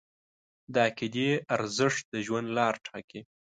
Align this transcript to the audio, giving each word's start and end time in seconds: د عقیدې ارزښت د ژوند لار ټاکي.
د 0.73 0.75
عقیدې 0.87 1.29
ارزښت 1.55 2.03
د 2.13 2.15
ژوند 2.25 2.47
لار 2.57 2.75
ټاکي. 2.85 3.21